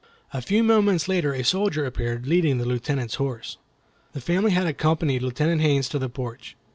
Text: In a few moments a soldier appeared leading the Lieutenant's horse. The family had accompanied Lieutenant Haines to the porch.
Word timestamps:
In 0.33 0.39
a 0.39 0.41
few 0.41 0.63
moments 0.63 1.07
a 1.07 1.43
soldier 1.43 1.85
appeared 1.85 2.25
leading 2.25 2.57
the 2.57 2.65
Lieutenant's 2.65 3.13
horse. 3.21 3.57
The 4.13 4.19
family 4.19 4.49
had 4.49 4.65
accompanied 4.65 5.21
Lieutenant 5.21 5.61
Haines 5.61 5.87
to 5.89 5.99
the 5.99 6.09
porch. 6.09 6.55